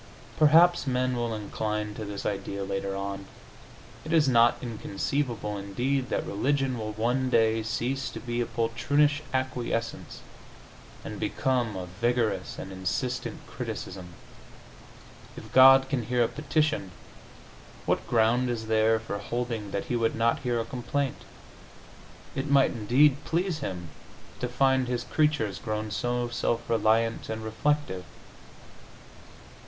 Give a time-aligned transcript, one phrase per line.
[0.39, 3.27] Perhaps men will incline to this idea later on.
[4.03, 9.21] It is not inconceivable, indeed, that religion will one day cease to be a poltroonish
[9.31, 10.21] acquiescence
[11.05, 14.15] and become a vigorous and insistent criticism.
[15.37, 16.89] If God can hear a petition,
[17.85, 21.21] what ground is there for holding that He would not hear a complaint?
[22.33, 23.89] It might, indeed, please Him
[24.39, 28.05] to find His creatures grown so self reliant and reflective.